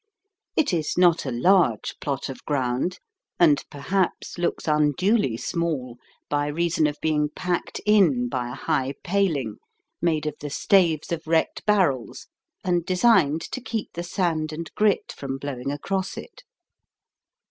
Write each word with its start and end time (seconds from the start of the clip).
It 0.55 0.73
is 0.73 0.97
not 0.97 1.27
a 1.27 1.31
large 1.31 1.93
plot 2.01 2.27
of 2.27 2.43
ground, 2.45 2.97
and 3.39 3.63
perhaps 3.69 4.39
looks 4.39 4.67
unduly 4.67 5.37
small 5.37 5.99
by 6.27 6.47
reason 6.47 6.87
of 6.87 6.97
being 7.03 7.29
packed 7.35 7.79
in 7.85 8.27
by 8.27 8.49
a 8.49 8.55
high 8.55 8.95
paling, 9.03 9.57
made 10.01 10.25
of 10.25 10.33
the 10.39 10.49
staves 10.49 11.11
of 11.11 11.27
wrecked 11.27 11.67
barrels 11.67 12.25
and 12.63 12.83
designed 12.83 13.41
to 13.51 13.61
keep 13.61 13.93
the 13.93 14.01
sand 14.01 14.51
and 14.51 14.73
grit 14.73 15.13
from 15.15 15.37
blowing 15.37 15.71
across 15.71 16.17
it. 16.17 16.41